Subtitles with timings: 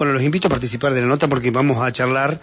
[0.00, 2.40] Bueno, los invito a participar de la nota porque vamos a charlar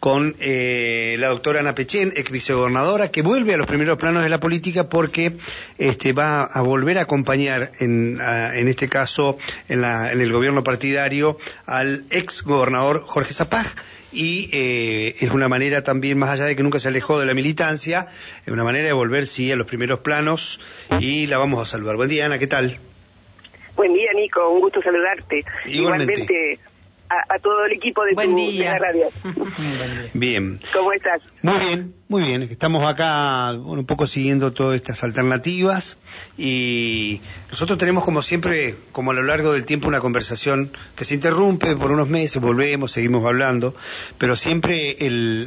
[0.00, 4.30] con eh, la doctora Ana Pechén, ex vicegobernadora, que vuelve a los primeros planos de
[4.30, 5.36] la política porque
[5.76, 9.36] este, va a volver a acompañar, en, en este caso,
[9.68, 11.36] en, la, en el gobierno partidario,
[11.66, 13.66] al ex gobernador Jorge Zapag
[14.10, 17.34] y eh, es una manera también, más allá de que nunca se alejó de la
[17.34, 18.08] militancia,
[18.46, 20.58] es una manera de volver, sí, a los primeros planos
[21.00, 21.96] y la vamos a saludar.
[21.96, 22.78] Buen día, Ana, ¿qué tal?
[23.76, 25.44] Buen día, Nico, un gusto saludarte.
[25.66, 26.60] Igualmente,
[27.08, 28.78] a, todo el equipo de, tu, día.
[28.78, 29.06] radio.
[30.14, 30.60] Bien.
[30.72, 31.22] ¿Cómo estás?
[31.42, 32.42] Muy bien, muy bien.
[32.42, 35.98] Estamos acá un poco siguiendo todas estas alternativas
[36.38, 37.20] y
[37.50, 41.76] nosotros tenemos como siempre, como a lo largo del tiempo, una conversación que se interrumpe
[41.76, 43.74] por unos meses, volvemos, seguimos hablando,
[44.18, 44.96] pero siempre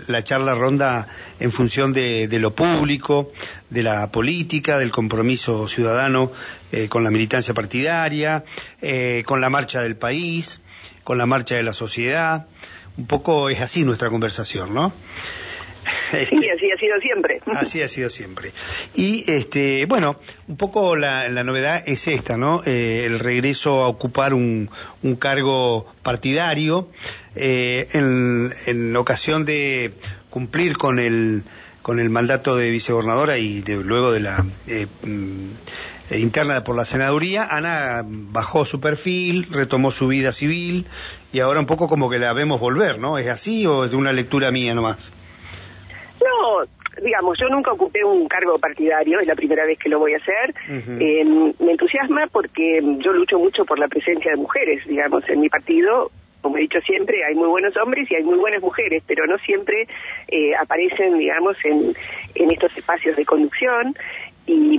[0.08, 1.08] la charla ronda
[1.40, 3.32] en función de, lo público,
[3.70, 6.32] de la política, del compromiso ciudadano
[6.72, 8.44] eh, con la militancia partidaria,
[8.82, 10.62] eh, con la marcha del país
[11.08, 12.48] con la marcha de la sociedad.
[12.98, 14.92] Un poco es así nuestra conversación, ¿no?
[16.12, 17.42] sí, este, así ha sido siempre.
[17.46, 18.52] Así ha sido siempre.
[18.94, 20.18] Y este, bueno,
[20.50, 22.62] un poco la, novedad es esta, ¿no?
[22.66, 24.70] Eh, el regreso a ocupar un,
[25.02, 26.90] un cargo partidario
[27.38, 29.94] eh, en, en ocasión de
[30.30, 31.46] cumplir con el
[31.88, 35.52] con el mandato de vicegobernadora y de, luego de la eh, mm, eh,
[36.12, 40.86] interna por la senaduría, Ana bajó su perfil, retomó su vida civil
[41.34, 43.18] y ahora un poco como que la vemos volver, ¿no?
[43.18, 45.12] ¿Es así o es una lectura mía nomás?
[46.24, 46.66] No,
[47.04, 50.18] digamos, yo nunca ocupé un cargo partidario, es la primera vez que lo voy a
[50.18, 50.56] hacer.
[51.00, 55.50] Eh, me entusiasma porque yo lucho mucho por la presencia de mujeres, digamos, en mi
[55.50, 56.12] partido
[56.42, 59.38] como he dicho siempre, hay muy buenos hombres y hay muy buenas mujeres, pero no
[59.40, 59.86] siempre
[60.30, 61.94] eh, aparecen, digamos, en,
[62.36, 63.96] en estos espacios de conducción.
[64.50, 64.78] Y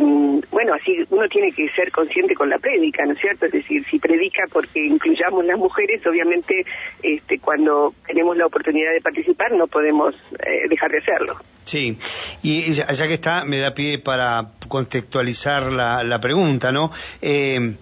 [0.51, 3.47] bueno, así uno tiene que ser consciente con la prédica, ¿no es cierto?
[3.47, 6.65] Es decir, si predica porque incluyamos las mujeres, obviamente
[7.03, 11.37] este, cuando tenemos la oportunidad de participar no podemos eh, dejar de hacerlo.
[11.65, 11.99] Sí,
[12.43, 16.91] y ya, que está, me da pie para contextualizar la, la pregunta, ¿no?
[17.21, 17.75] Eh,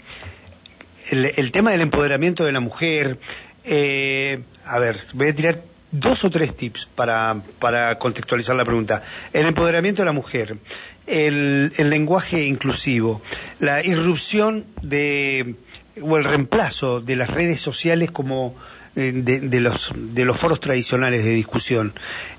[1.13, 3.17] el, el, tema del empoderamiento de la mujer,
[3.65, 9.03] eh, a ver, voy a tirar dos o tres tips para, para contextualizar la pregunta.
[9.33, 10.57] El empoderamiento de la mujer,
[11.07, 13.23] el, lenguaje inclusivo,
[13.61, 15.55] la irrupción de,
[16.01, 18.57] o el reemplazo de las redes sociales como
[18.97, 21.93] eh, de, los, de los foros tradicionales de discusión,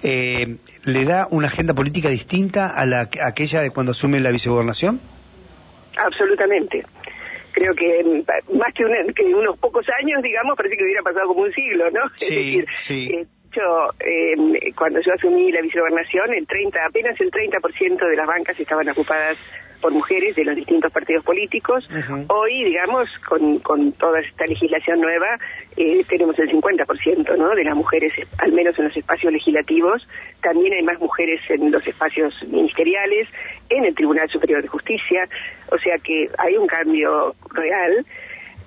[0.04, 4.32] eh, ¿le da una agenda política distinta a, la, a aquella de cuando asume la
[4.32, 5.00] vicegobernación?
[5.98, 6.86] Absolutamente
[7.58, 11.52] creo que mm, más que, unos pocos años, digamos, parece que hubiera pasado como un
[11.54, 12.02] siglo, ¿no?
[12.16, 13.10] Sí, es decir, sí.
[13.12, 13.26] Eh,
[14.00, 14.36] eh,
[14.76, 19.38] cuando yo asumí la vicegobernación, el 30, apenas el 30% de las bancas estaban ocupadas
[19.82, 21.88] por mujeres de los distintos partidos políticos.
[22.28, 25.38] Hoy, digamos, con, con toda esta legislación nueva,
[25.76, 27.50] eh, tenemos el 50% ¿no?
[27.56, 30.08] de las mujeres, al menos en los espacios legislativos.
[30.42, 33.28] También hay más mujeres en los espacios ministeriales,
[33.70, 35.28] en el Tribunal Superior de Justicia.
[35.72, 38.06] O sea que hay un cambio real.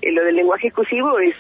[0.03, 1.35] Eh, lo del lenguaje exclusivo es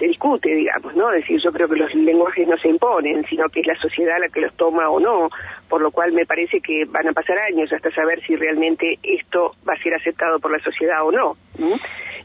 [0.00, 1.12] se discute, digamos, ¿no?
[1.12, 4.18] Es decir, yo creo que los lenguajes no se imponen, sino que es la sociedad
[4.18, 5.28] la que los toma o no,
[5.68, 9.54] por lo cual me parece que van a pasar años hasta saber si realmente esto
[9.68, 11.36] va a ser aceptado por la sociedad o no.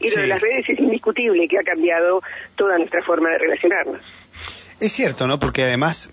[0.00, 2.22] Y lo de las redes es indiscutible que ha cambiado
[2.56, 4.00] toda nuestra forma de relacionarnos.
[4.80, 5.38] Es cierto, ¿no?
[5.38, 6.10] Porque además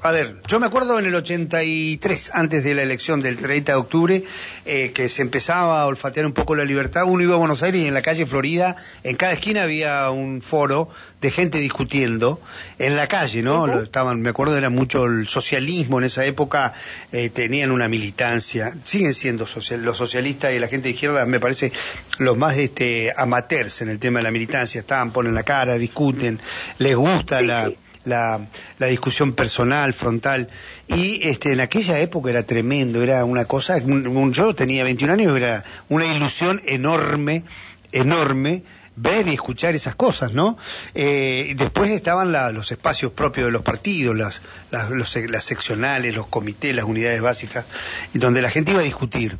[0.00, 3.78] a ver, yo me acuerdo en el 83, antes de la elección del 30 de
[3.78, 4.24] octubre,
[4.64, 7.02] eh, que se empezaba a olfatear un poco la libertad.
[7.06, 10.40] Uno iba a Buenos Aires y en la calle Florida, en cada esquina había un
[10.40, 10.88] foro
[11.20, 12.40] de gente discutiendo
[12.78, 13.82] en la calle, ¿no?
[13.82, 16.72] Estaban, me acuerdo era mucho el socialismo en esa época,
[17.12, 19.46] eh, tenían una militancia, siguen siendo
[19.78, 21.70] los socialistas y la gente de izquierda, me parece,
[22.18, 26.40] los más este, amateurs en el tema de la militancia, estaban, ponen la cara, discuten,
[26.78, 27.70] les gusta la
[28.04, 28.40] la,
[28.78, 30.48] la discusión personal, frontal.
[30.88, 35.64] Y este, en aquella época era tremendo, era una cosa, yo tenía 21 años, era
[35.88, 37.44] una ilusión enorme,
[37.92, 38.62] enorme
[38.96, 40.56] ver y escuchar esas cosas, ¿no?
[40.94, 46.74] Eh, después estaban los espacios propios de los partidos, las, las, las seccionales, los comités,
[46.74, 47.66] las unidades básicas,
[48.12, 49.36] donde la gente iba a discutir.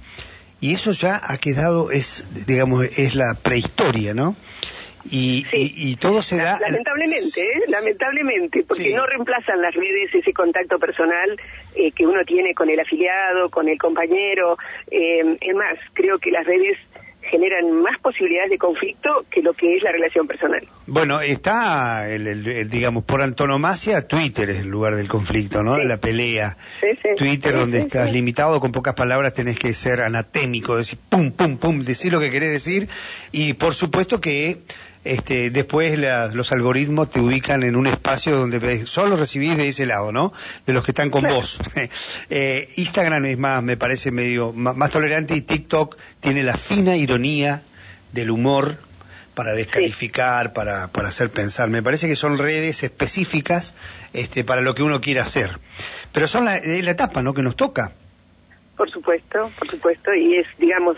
[0.61, 4.35] Y eso ya ha quedado, es, digamos, es la prehistoria, ¿no?
[5.11, 6.59] Y, y, todo se da...
[6.61, 7.63] Lamentablemente, ¿eh?
[7.69, 11.39] lamentablemente, porque no reemplazan las redes ese contacto personal
[11.75, 14.57] eh, que uno tiene con el afiliado, con el compañero.
[14.91, 16.79] Eh, es más, creo que las redes
[17.31, 20.63] generan más posibilidades de conflicto que lo que es la relación personal.
[20.87, 25.77] Bueno, está, el, digamos, por antonomasia, Twitter es el lugar del conflicto, ¿no?
[25.77, 26.57] De la pelea.
[27.17, 31.81] Twitter, donde estás limitado, con pocas palabras tenés que ser anatémico, decir pum, pum, pum,
[31.81, 32.89] decir lo que querés decir.
[33.33, 34.59] Y por supuesto que
[35.05, 35.99] este, después
[36.33, 40.33] los algoritmos te ubican en un espacio donde solo recibís de ese lado, ¿no?
[40.67, 41.61] De los que están con vos.
[42.31, 47.63] eh, Instagram es más, me parece medio más, tolerante y TikTok tiene la fina ironía
[48.13, 48.79] del humor
[49.35, 51.69] para descalificar, para, para hacer pensar.
[51.69, 53.75] Me parece que son redes específicas
[54.15, 55.59] este, para lo que uno quiere hacer.
[56.13, 57.35] Pero son la, la etapa ¿no?
[57.35, 57.93] que nos toca.
[58.77, 60.97] Por supuesto, por supuesto, y es, digamos,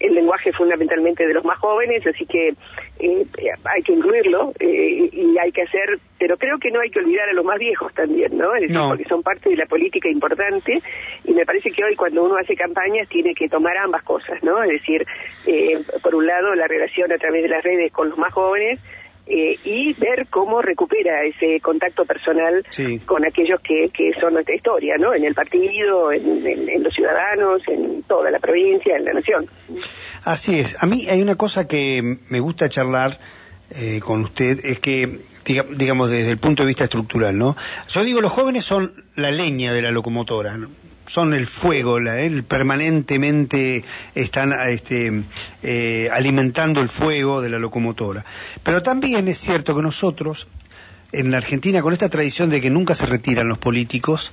[0.00, 2.54] el lenguaje fundamentalmente de los más jóvenes, así que
[3.00, 3.26] eh,
[3.64, 7.28] hay que incluirlo eh, y hay que hacer, pero creo que no hay que olvidar
[7.28, 8.54] a los más viejos también, ¿no?
[8.54, 10.80] Es decir, porque son parte de la política importante
[11.24, 14.62] y me parece que hoy cuando uno hace campañas tiene que tomar ambas cosas, ¿no?
[14.62, 15.04] Es decir,
[15.46, 18.78] eh, por un lado la relación a través de las redes con los más jóvenes
[19.30, 22.64] eh, y ver cómo recupera ese contacto personal
[23.04, 25.14] con aquellos que, que, son nuestra historia, ¿no?
[25.14, 29.46] En el partido, en, los ciudadanos, en toda la provincia, en la nación.
[30.24, 30.82] Así es.
[30.82, 33.18] A mí hay una cosa que me gusta charlar
[33.70, 37.56] eh, con usted, es que, digamos, desde el punto de vista estructural, ¿no?
[37.88, 40.56] Yo digo, los jóvenes son la leña de la locomotora,
[41.06, 43.84] son el fuego, la, el permanentemente
[44.14, 45.22] están este,
[45.62, 48.24] eh, alimentando el fuego de la locomotora.
[48.62, 50.48] Pero también es cierto que nosotros,
[51.12, 54.32] en la Argentina, con esta tradición de que nunca se retiran los políticos,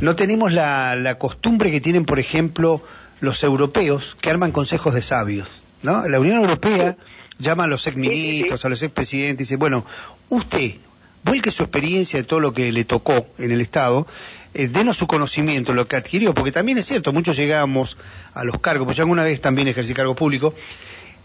[0.00, 2.82] no tenemos la, la costumbre que tienen, por ejemplo,
[3.20, 5.48] los europeos, que arman consejos de sabios.
[5.82, 6.06] ¿no?
[6.08, 6.96] La Unión Europea
[7.38, 9.84] llama a los exministros, a los expresidentes, y dice, bueno,
[10.28, 10.76] usted,
[11.22, 14.06] vuelque su experiencia de todo lo que le tocó en el Estado,
[14.54, 17.96] eh, denos su conocimiento, lo que adquirió, porque también es cierto, muchos llegamos
[18.32, 20.54] a los cargos, pues yo alguna vez también ejercí cargo público,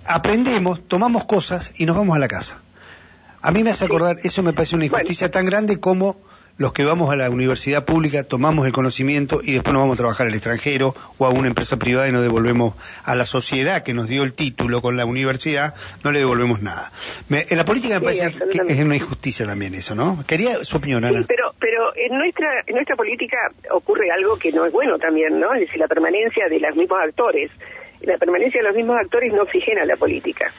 [0.05, 2.59] aprendemos, tomamos cosas y nos vamos a la casa.
[3.41, 6.17] A mí me hace acordar, eso me parece una injusticia tan grande como
[6.61, 9.97] los que vamos a la universidad pública tomamos el conocimiento y después nos vamos a
[9.97, 13.95] trabajar al extranjero o a una empresa privada y nos devolvemos a la sociedad que
[13.95, 15.73] nos dio el título con la universidad,
[16.03, 16.91] no le devolvemos nada.
[17.31, 20.23] en la política me parece que es una injusticia también eso, ¿no?
[20.27, 21.21] Quería su opinión, Ana.
[21.21, 23.37] Sí, pero, pero en nuestra, en nuestra política
[23.71, 25.55] ocurre algo que no es bueno también, ¿no?
[25.55, 27.49] Es decir, la permanencia de los mismos actores.
[28.01, 30.53] La permanencia de los mismos actores no oxigena la política.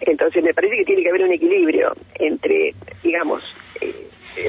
[0.00, 3.42] Entonces me parece que tiene que haber un equilibrio entre, digamos,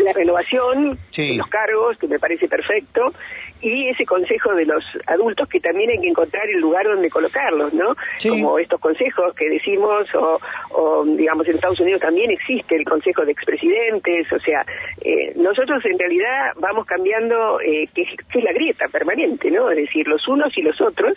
[0.03, 3.13] la renovación de los cargos, que me parece perfecto,
[3.61, 7.73] y ese consejo de los adultos que también hay que encontrar el lugar donde colocarlos,
[7.73, 7.95] ¿no?
[8.21, 13.33] Como estos consejos que decimos, o, digamos en Estados Unidos también existe el consejo de
[13.33, 14.65] expresidentes, o sea,
[15.01, 19.69] eh, nosotros en realidad vamos cambiando, eh, que, es la grieta permanente, ¿no?
[19.71, 21.15] Es decir, los unos y los otros,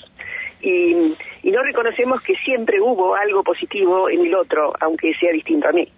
[0.61, 5.69] y, y no reconocemos que siempre hubo algo positivo en el otro, aunque sea distinto
[5.69, 5.89] a mí.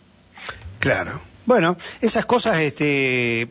[0.78, 1.33] Claro.
[1.46, 3.48] Bueno, esas cosas, este,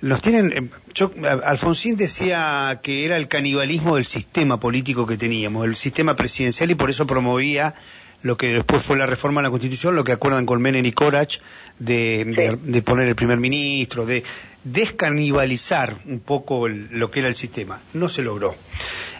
[0.00, 0.52] nos tienen.
[0.52, 1.10] Eh, yo,
[1.44, 6.74] Alfonsín decía que era el canibalismo del sistema político que teníamos, el sistema presidencial, y
[6.74, 7.74] por eso promovía
[8.22, 10.92] lo que después fue la reforma a la Constitución, lo que acuerdan con Menem y
[10.92, 11.38] Corach,
[11.78, 14.24] de, de, poner el primer ministro, de
[14.64, 17.80] descanibalizar un poco lo que era el sistema.
[17.94, 18.56] No se logró.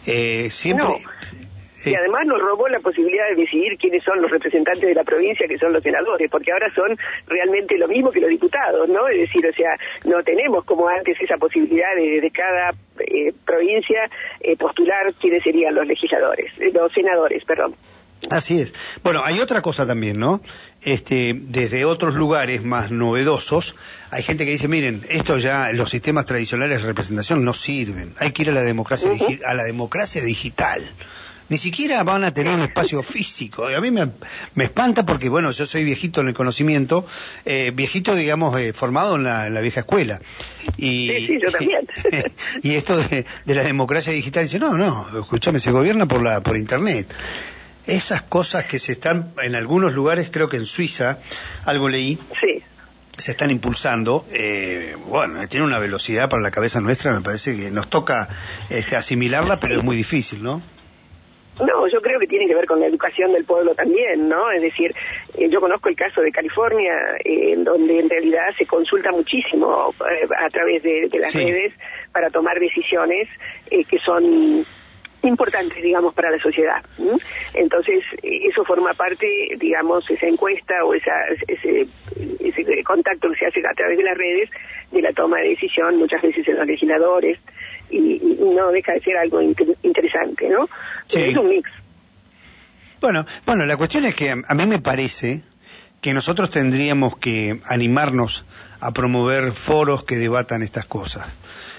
[0.06, 0.86] Eh, siempre.
[1.84, 5.46] Y además nos robó la posibilidad de decidir quiénes son los representantes de la provincia,
[5.46, 6.96] que son los senadores, porque ahora son
[7.26, 9.06] realmente lo mismo que los diputados, ¿no?
[9.08, 12.70] Es decir, o sea, no tenemos como antes esa posibilidad de, de cada
[13.00, 17.74] eh, provincia eh, postular quiénes serían los legisladores, eh, los senadores, perdón.
[18.30, 18.74] Así es.
[19.04, 20.40] Bueno, hay otra cosa también, ¿no?
[20.82, 23.76] Este, desde otros lugares más novedosos,
[24.10, 28.14] hay gente que dice, miren, esto ya, los sistemas tradicionales de representación no sirven.
[28.18, 29.10] Hay que ir a la democracia,
[29.44, 30.82] a la democracia digital
[31.48, 33.70] ni siquiera van a tener un espacio físico.
[33.70, 34.10] Y a mí me,
[34.54, 37.06] me, espanta porque, bueno, yo soy viejito en el conocimiento,
[37.44, 40.20] eh, viejito, digamos, eh, formado en la, en la, vieja escuela.
[40.76, 41.86] Y, sí, sí, yo también.
[42.62, 46.40] y esto de, de, la democracia digital, dice, no, no, escúchame, se gobierna por, la,
[46.40, 47.08] por Internet.
[47.86, 51.18] Esas cosas que se están, en algunos lugares, creo que en Suiza,
[51.64, 52.18] algo leí.
[52.40, 52.62] Sí
[53.18, 57.70] se están impulsando, eh, bueno, tiene una velocidad para la cabeza nuestra, me parece que
[57.70, 58.28] nos toca
[58.68, 60.60] este, asimilarla, pero es muy difícil, ¿no?
[61.60, 64.50] No, yo creo que tiene que ver con la educación del pueblo también, ¿no?
[64.50, 64.94] Es decir,
[65.38, 69.94] eh, yo conozco el caso de California, eh, en donde en realidad se consulta muchísimo
[70.00, 71.72] eh, a través de, las redes
[72.12, 73.28] para tomar decisiones
[73.70, 74.64] que son
[75.26, 76.82] importantes, digamos, para la sociedad.
[77.54, 79.26] Entonces, eso forma parte,
[79.58, 81.12] digamos, esa encuesta o esa,
[81.46, 81.86] ese,
[82.40, 84.50] ese contacto que se hace a través de las redes
[84.92, 87.38] de la toma de decisión, muchas veces en los legisladores,
[87.90, 90.68] y, no deja de ser algo interesante, ¿no?
[91.08, 91.70] Es un mix.
[93.00, 95.42] Bueno, bueno, la cuestión es que a mí me parece
[96.00, 98.44] que nosotros tendríamos que animarnos
[98.80, 101.26] a promover foros que debatan estas cosas.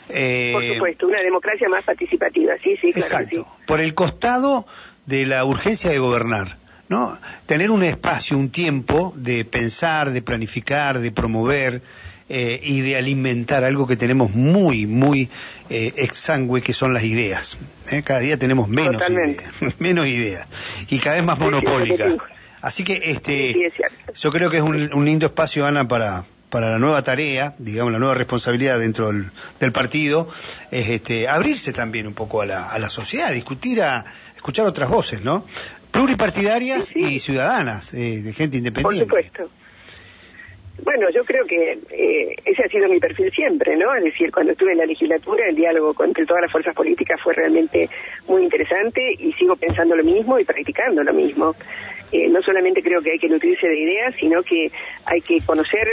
[0.09, 3.07] Eh, Por supuesto, una democracia más participativa, sí, sí, claro.
[3.07, 3.47] Exacto.
[3.65, 4.65] Por el costado
[5.05, 6.57] de la urgencia de gobernar
[6.89, 7.17] ¿no?
[7.45, 11.81] Tener un espacio, un tiempo de pensar, de planificar, de promover
[12.29, 15.29] eh, y de alimentar algo que tenemos muy, muy
[15.69, 17.57] eh, exangüe, que son las ideas.
[17.91, 18.03] ¿eh?
[18.03, 19.43] Cada día tenemos menos ideas,
[19.79, 20.47] menos ideas
[20.89, 22.15] y cada vez más monopólicas.
[22.61, 23.55] Así que este,
[24.15, 27.99] yo creo que es un, lindo espacio, Ana, para, para la nueva tarea, digamos, la
[27.99, 30.29] nueva responsabilidad dentro del, partido,
[30.71, 34.89] es este, abrirse también un poco a la, a la sociedad, discutir, a escuchar otras
[34.89, 35.45] voces, ¿no?
[35.91, 39.09] Pluripartidarias y ciudadanas, eh, de gente independiente.
[39.09, 39.51] Por supuesto.
[40.83, 43.95] Bueno, yo creo que eh, ese ha sido mi perfil siempre, ¿no?
[43.95, 47.33] Es decir, cuando estuve en la legislatura, el diálogo entre todas las fuerzas políticas fue
[47.33, 47.89] realmente
[48.27, 51.55] muy interesante y sigo pensando lo mismo y practicando lo mismo.
[52.11, 54.71] Eh, no solamente creo que hay que nutrirse de ideas, sino que
[55.05, 55.87] hay que conocer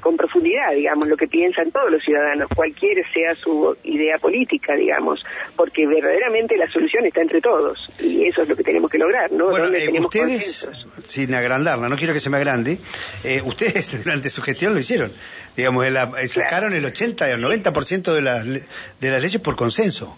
[0.00, 5.20] con profundidad, digamos, lo que piensan todos los ciudadanos, cualquiera sea su idea política, digamos,
[5.56, 9.30] porque verdaderamente la solución está entre todos y eso es lo que tenemos que lograr,
[9.32, 9.46] ¿no?
[9.46, 10.68] Bueno, eh, ustedes,
[11.04, 12.78] sin agrandarla, no quiero que se me agrande,
[13.24, 15.10] eh, ustedes durante su gestión lo hicieron,
[15.56, 15.86] digamos,
[16.28, 18.62] sacaron el 80 y el 90% de las, de
[19.10, 20.16] las leyes por consenso.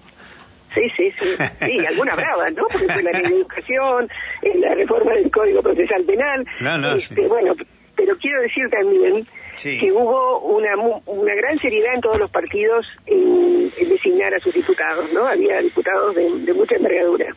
[0.73, 1.27] Sí, sí, sí,
[1.61, 2.65] sí, alguna brava, ¿no?
[2.71, 4.09] Porque fue la ley de educación,
[4.55, 6.47] la reforma del Código Procesal Penal.
[6.61, 7.57] No, no, este, Bueno,
[7.97, 9.27] pero quiero decir también
[9.63, 10.77] que hubo una,
[11.07, 15.27] una gran seriedad en todos los partidos en, designar a sus diputados, ¿no?
[15.27, 17.35] Había diputados de, de mucha envergadura.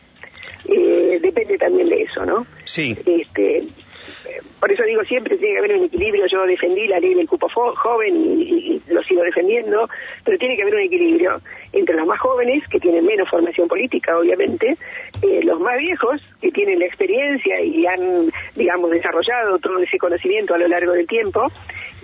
[0.66, 2.46] Eh, depende también de eso, ¿no?
[2.64, 2.96] Sí.
[3.04, 3.64] Este,
[4.60, 6.26] por eso digo siempre tiene que haber un equilibrio.
[6.26, 9.88] Yo defendí la ley del cupo joven y, lo sigo defendiendo,
[10.24, 11.40] pero tiene que haber un equilibrio
[11.72, 14.76] entre los más jóvenes, que tienen menos formación política, obviamente,
[15.22, 20.54] eh, los más viejos, que tienen la experiencia y han, digamos, desarrollado todo ese conocimiento
[20.54, 21.50] a lo largo del tiempo.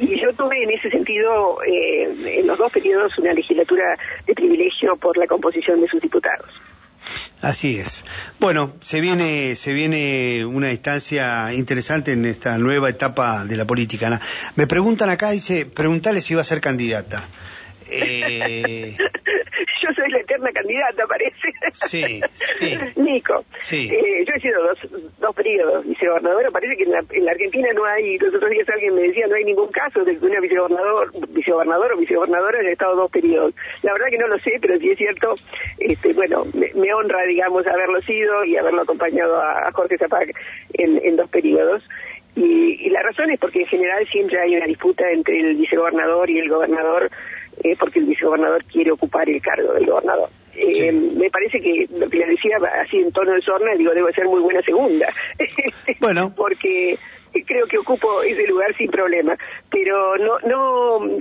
[0.00, 4.96] Y yo tuve en ese sentido, eh, en los dos periodos, una legislatura de privilegio
[4.96, 6.48] por la composición de sus diputados.
[7.42, 8.04] Así es.
[8.38, 14.20] Bueno, se viene, se viene una instancia interesante en esta nueva etapa de la política.
[14.56, 17.26] Me preguntan acá, dice, preguntale si va a ser candidata.
[17.90, 18.96] Eh,
[20.40, 21.52] eterna candidata, parece.
[21.72, 22.78] Sí, sí.
[22.96, 23.44] Nico.
[23.60, 23.90] Sí.
[23.92, 24.78] Eh, yo he sido dos,
[25.18, 26.50] dos periodos vicegobernadora.
[26.50, 29.26] Parece que en la, en la, Argentina no hay, los otros días alguien me decía,
[29.26, 33.54] no hay ningún caso de que una vicegobernador, vicegobernador o vicegobernadora haya estado dos periodos.
[33.82, 35.34] La verdad que no lo sé, pero sí es cierto,
[35.78, 40.34] este, bueno, me, honra, digamos, haberlo sido y haberlo acompañado a, Jorge Zapac
[40.74, 41.82] en, en dos periodos.
[42.36, 46.30] Y, y, la razón es porque en general siempre hay una disputa entre el vicegobernador
[46.30, 47.10] y el gobernador
[47.62, 50.28] eh, porque el vicegobernador quiere ocupar el cargo del gobernador.
[50.54, 54.12] Eh, me parece que lo que le decía así en tono de sorna, digo, debe
[54.12, 55.08] ser muy buena segunda.
[56.00, 56.32] Bueno.
[56.34, 56.98] porque
[57.46, 59.36] creo que ocupo ese lugar sin problema.
[59.70, 61.18] Pero no, no,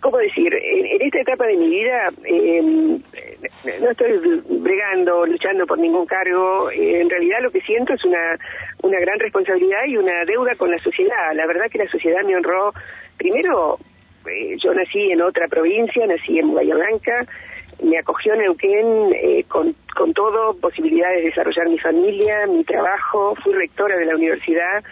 [0.00, 0.52] ¿cómo decir?
[0.54, 3.00] En, esta etapa de mi vida em,
[3.80, 6.70] no estoy bregando, luchando por ningún cargo.
[6.70, 8.38] en realidad lo que siento es una,
[8.82, 11.34] una gran responsabilidad y una deuda con la sociedad.
[11.34, 12.72] La verdad que la sociedad me honró
[13.16, 13.78] primero
[14.30, 17.26] eh, yo nací en otra provincia, nací en Bahía Blanca,
[17.82, 23.52] me acogió Neuquén eh, con, con todo, posibilidades de desarrollar mi familia, mi trabajo, fui
[23.52, 24.82] rectora de la universidad,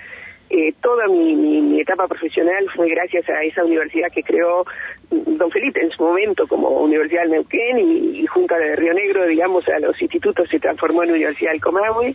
[0.50, 4.66] eh, toda mi, etapa profesional fue gracias a esa universidad que creó
[5.10, 9.26] don Felipe en su momento como Universidad del Neuquén y, y Junta de Río Negro,
[9.26, 12.14] digamos, a los institutos se transformó en Universidad del Comahue.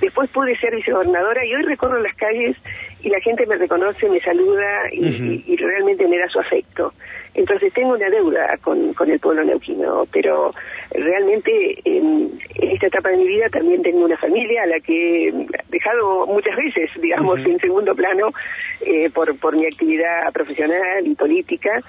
[0.00, 2.56] Después pude ser vicegobernadora y hoy recorro las calles
[3.02, 6.92] y la gente me reconoce, me saluda y, realmente me da su afecto.
[7.34, 10.54] Entonces tengo una deuda con, con el pueblo neuquino, pero
[10.90, 15.46] realmente en, esta etapa de mi vida también tengo una familia a la que he
[15.68, 18.32] dejado muchas veces, digamos, en segundo plano
[18.80, 21.82] eh, por, por mi actividad profesional y política.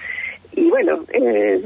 [0.56, 1.62] Y bueno, eh,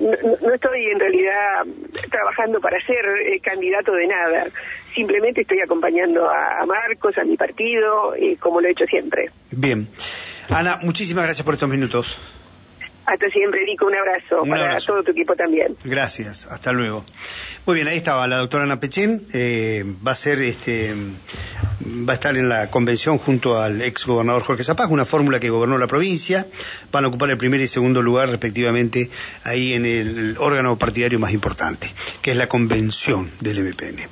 [0.00, 1.64] no, estoy en realidad
[2.10, 4.46] trabajando para ser eh, candidato de nada.
[4.94, 9.30] Simplemente estoy acompañando a, Marcos, a mi partido, eh, como lo he hecho siempre.
[9.50, 9.88] Bien.
[10.48, 12.18] Ana, muchísimas gracias por estos minutos.
[13.10, 15.74] Hasta siempre, Nico, un abrazo para todo tu equipo también.
[15.82, 17.04] Gracias, hasta luego.
[17.66, 20.94] Muy bien, ahí estaba la doctora Ana Pechín, eh, va a ser este
[22.08, 25.50] va a estar en la convención junto al ex gobernador Jorge Zapag, una fórmula que
[25.50, 26.46] gobernó la provincia,
[26.92, 29.10] van a ocupar el primer y segundo lugar respectivamente
[29.42, 34.02] ahí en el órgano partidario más importante, que es la convención del MPN.